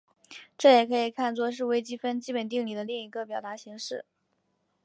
[0.57, 4.03] 这也可以看作是微积分基本定理另一个表达形式。